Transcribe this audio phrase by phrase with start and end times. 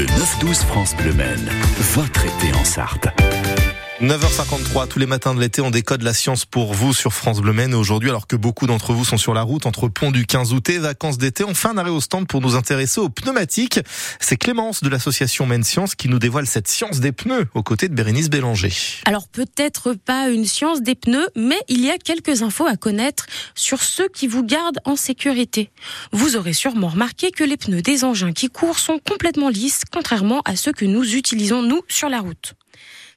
[0.00, 1.50] Le 9-12 France Bleu Maine,
[1.92, 3.08] votre été en Sarthe.
[4.02, 7.52] 9h53, tous les matins de l'été, on décode la science pour vous sur France Bleu
[7.52, 7.74] Maine.
[7.74, 10.70] Aujourd'hui, alors que beaucoup d'entre vous sont sur la route entre pont du 15 août
[10.70, 13.78] et vacances d'été, on fait un arrêt au stand pour nous intéresser aux pneumatiques.
[14.18, 17.90] C'est Clémence de l'association Maine Science qui nous dévoile cette science des pneus aux côtés
[17.90, 18.72] de Bérénice Bélanger.
[19.04, 23.26] Alors peut-être pas une science des pneus, mais il y a quelques infos à connaître
[23.54, 25.68] sur ceux qui vous gardent en sécurité.
[26.12, 30.40] Vous aurez sûrement remarqué que les pneus des engins qui courent sont complètement lisses, contrairement
[30.46, 32.54] à ceux que nous utilisons nous sur la route.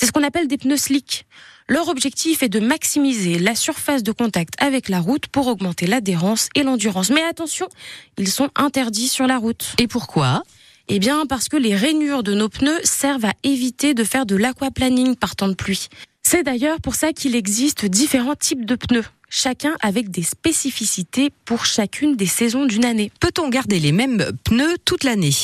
[0.00, 1.26] C'est ce qu'on appelle des pneus slick.
[1.68, 6.50] Leur objectif est de maximiser la surface de contact avec la route pour augmenter l'adhérence
[6.54, 7.10] et l'endurance.
[7.10, 7.68] Mais attention,
[8.16, 9.74] ils sont interdits sur la route.
[9.78, 10.44] Et pourquoi?
[10.86, 14.36] Eh bien, parce que les rainures de nos pneus servent à éviter de faire de
[14.36, 15.88] l'aquaplaning par temps de pluie.
[16.22, 21.66] C'est d'ailleurs pour ça qu'il existe différents types de pneus, chacun avec des spécificités pour
[21.66, 23.10] chacune des saisons d'une année.
[23.18, 25.34] Peut-on garder les mêmes pneus toute l'année?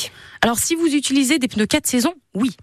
[0.41, 2.55] Alors, si vous utilisez des pneus 4 saisons, oui.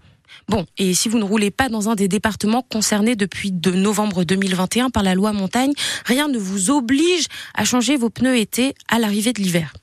[0.49, 4.23] Bon, et si vous ne roulez pas dans un des départements concernés depuis de novembre
[4.23, 5.73] 2021 par la loi montagne,
[6.05, 9.73] rien ne vous oblige à changer vos pneus été à l'arrivée de l'hiver.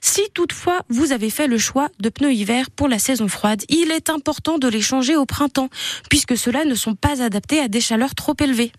[0.00, 3.90] Si toutefois vous avez fait le choix de pneus hiver pour la saison froide, il
[3.90, 5.70] est important de les changer au printemps,
[6.10, 8.72] puisque ceux-là ne sont pas adaptés à des chaleurs trop élevées.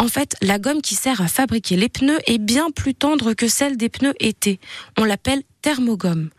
[0.00, 3.48] En fait, la gomme qui sert à fabriquer les pneus est bien plus tendre que
[3.48, 4.60] celle des pneus été.
[4.96, 6.30] On l'appelle thermogomme.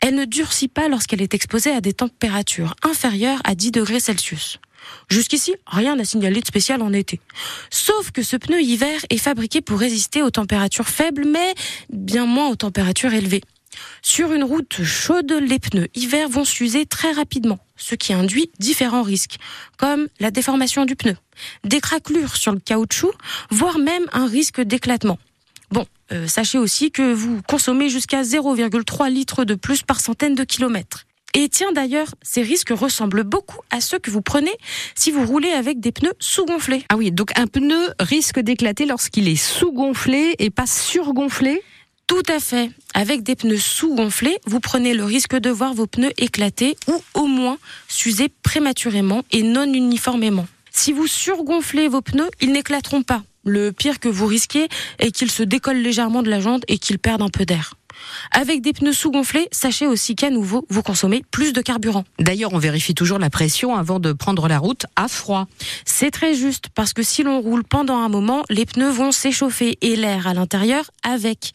[0.00, 4.58] Elle ne durcit pas lorsqu'elle est exposée à des températures inférieures à 10 degrés Celsius.
[5.08, 7.20] Jusqu'ici, rien n'a signalé de spécial en été.
[7.70, 11.54] Sauf que ce pneu hiver est fabriqué pour résister aux températures faibles, mais
[11.90, 13.42] bien moins aux températures élevées.
[14.02, 19.02] Sur une route chaude, les pneus hiver vont s'user très rapidement, ce qui induit différents
[19.02, 19.36] risques,
[19.76, 21.16] comme la déformation du pneu,
[21.64, 23.12] des craquelures sur le caoutchouc,
[23.50, 25.18] voire même un risque d'éclatement.
[25.70, 30.44] Bon, euh, sachez aussi que vous consommez jusqu'à 0,3 litres de plus par centaine de
[30.44, 31.06] kilomètres.
[31.32, 34.50] Et tiens d'ailleurs, ces risques ressemblent beaucoup à ceux que vous prenez
[34.96, 36.84] si vous roulez avec des pneus sous-gonflés.
[36.88, 41.62] Ah oui, donc un pneu risque d'éclater lorsqu'il est sous-gonflé et pas surgonflé?
[42.08, 42.72] Tout à fait.
[42.94, 47.26] Avec des pneus sous-gonflés, vous prenez le risque de voir vos pneus éclater ou au
[47.26, 50.48] moins s'user prématurément et non uniformément.
[50.72, 53.22] Si vous surgonflez vos pneus, ils n'éclateront pas.
[53.44, 54.68] Le pire que vous risquez
[54.98, 57.74] est qu'ils se décollent légèrement de la jante et qu'ils perdent un peu d'air.
[58.30, 62.04] Avec des pneus sous-gonflés, sachez aussi qu'à nouveau, vous consommez plus de carburant.
[62.18, 65.46] D'ailleurs, on vérifie toujours la pression avant de prendre la route à froid.
[65.84, 69.78] C'est très juste parce que si l'on roule pendant un moment, les pneus vont s'échauffer
[69.80, 71.52] et l'air à l'intérieur avec.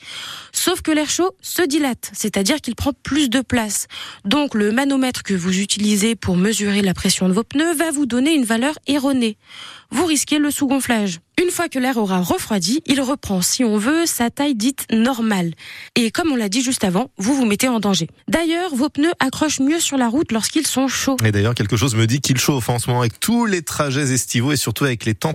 [0.52, 3.88] Sauf que l'air chaud se dilate, c'est-à-dire qu'il prend plus de place.
[4.24, 8.06] Donc le manomètre que vous utilisez pour mesurer la pression de vos pneus va vous
[8.06, 9.38] donner une valeur erronée.
[9.92, 11.20] Vous risquez le sous-gonflage.
[11.42, 15.54] Une fois que l'air aura refroidi, il reprend, si on veut, sa taille dite normale.
[15.96, 18.08] Et comme on l'a dit juste avant, vous vous mettez en danger.
[18.28, 21.18] D'ailleurs, vos pneus accrochent mieux sur la route lorsqu'ils sont chauds.
[21.24, 24.14] Et d'ailleurs, quelque chose me dit qu'il chauffe en ce moment avec tous les trajets
[24.14, 25.16] estivaux et surtout avec les temps